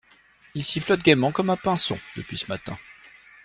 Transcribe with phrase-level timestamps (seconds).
[0.55, 2.75] Il sifflote gaiement comme un pinson depuis ce matin.